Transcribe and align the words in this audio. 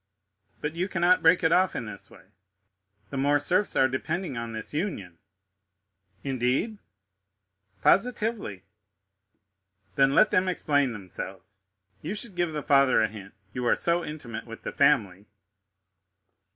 "But 0.61 0.73
you 0.73 0.87
cannot 0.89 1.21
break 1.21 1.43
it 1.43 1.51
off 1.51 1.75
in 1.75 1.85
this 1.85 2.09
way; 2.09 2.25
the 3.11 3.17
Morcerfs 3.17 3.75
are 3.79 3.87
depending 3.87 4.35
on 4.35 4.51
this 4.51 4.73
union." 4.73 5.19
"Indeed." 6.23 6.79
"Positively." 7.83 8.63
"Then 9.97 10.15
let 10.15 10.31
them 10.31 10.47
explain 10.47 10.93
themselves; 10.93 11.59
you 12.01 12.15
should 12.15 12.33
give 12.33 12.51
the 12.51 12.63
father 12.63 13.03
a 13.03 13.07
hint, 13.07 13.35
you 13.53 13.63
are 13.67 13.75
so 13.75 14.03
intimate 14.03 14.47
with 14.47 14.63
the 14.63 14.71
family." 14.71 15.27